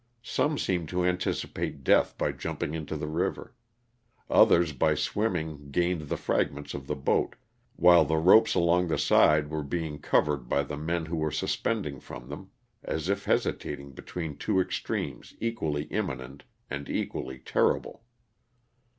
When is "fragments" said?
6.17-6.73